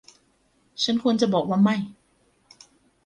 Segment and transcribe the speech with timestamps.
[0.83, 1.75] ฉันควรจะบอกว่าไม่